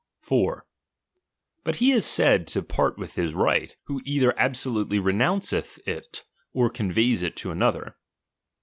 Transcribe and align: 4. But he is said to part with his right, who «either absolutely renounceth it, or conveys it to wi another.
4. 0.21 0.65
But 1.63 1.75
he 1.75 1.91
is 1.91 2.07
said 2.07 2.47
to 2.47 2.63
part 2.63 2.97
with 2.97 3.13
his 3.17 3.35
right, 3.35 3.77
who 3.83 4.01
«either 4.03 4.33
absolutely 4.35 4.97
renounceth 4.97 5.77
it, 5.87 6.23
or 6.53 6.71
conveys 6.71 7.21
it 7.21 7.35
to 7.35 7.49
wi 7.49 7.55
another. 7.55 7.97